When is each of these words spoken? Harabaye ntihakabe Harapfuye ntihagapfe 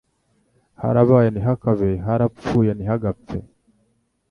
Harabaye 0.81 1.27
ntihakabe 1.31 1.89
Harapfuye 2.05 2.71
ntihagapfe 2.73 3.37